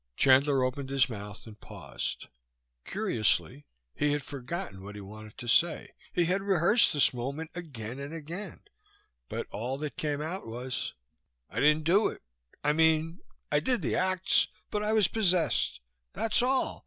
[0.17, 2.25] Chandler opened his mouth, and paused.
[2.85, 5.93] Curiously, he had forgotten what he wanted to say.
[6.11, 8.61] He had rehearsed this moment again and again;
[9.29, 10.95] but all that came out was:
[11.51, 12.23] "I didn't do it.
[12.63, 13.19] I mean,
[13.51, 15.79] I did the acts, but I was possessed.
[16.13, 16.79] That's all.